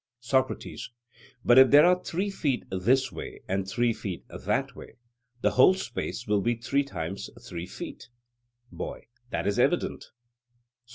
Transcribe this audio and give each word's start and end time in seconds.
SOCRATES: 0.21 0.89
But 1.45 1.59
if 1.59 1.69
there 1.69 1.85
are 1.85 2.03
three 2.03 2.31
feet 2.31 2.65
this 2.71 3.11
way 3.11 3.41
and 3.47 3.69
three 3.69 3.93
feet 3.93 4.25
that 4.29 4.75
way, 4.75 4.95
the 5.41 5.51
whole 5.51 5.75
space 5.75 6.25
will 6.25 6.41
be 6.41 6.55
three 6.55 6.83
times 6.83 7.29
three 7.47 7.67
feet? 7.67 8.09
BOY: 8.71 9.05
That 9.29 9.45
is 9.45 9.59
evident. 9.59 10.05